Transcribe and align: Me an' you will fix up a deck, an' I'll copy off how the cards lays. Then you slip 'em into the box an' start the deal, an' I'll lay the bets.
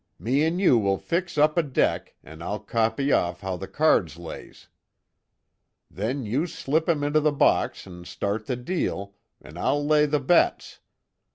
Me 0.17 0.43
an' 0.43 0.57
you 0.57 0.79
will 0.79 0.97
fix 0.97 1.37
up 1.37 1.59
a 1.59 1.61
deck, 1.61 2.15
an' 2.23 2.41
I'll 2.41 2.57
copy 2.59 3.11
off 3.11 3.41
how 3.41 3.55
the 3.55 3.67
cards 3.67 4.17
lays. 4.17 4.67
Then 5.91 6.25
you 6.25 6.47
slip 6.47 6.89
'em 6.89 7.03
into 7.03 7.19
the 7.19 7.31
box 7.31 7.85
an' 7.85 8.05
start 8.05 8.47
the 8.47 8.55
deal, 8.55 9.13
an' 9.43 9.59
I'll 9.59 9.85
lay 9.85 10.07
the 10.07 10.19
bets. 10.19 10.79